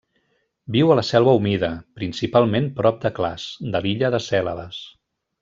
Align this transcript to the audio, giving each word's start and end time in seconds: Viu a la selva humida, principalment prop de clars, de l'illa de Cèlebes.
Viu 0.75 0.93
a 0.93 0.95
la 0.99 1.03
selva 1.09 1.35
humida, 1.39 1.69
principalment 1.99 2.71
prop 2.81 2.99
de 3.05 3.13
clars, 3.21 3.45
de 3.77 3.83
l'illa 3.87 4.13
de 4.17 4.23
Cèlebes. 4.31 4.83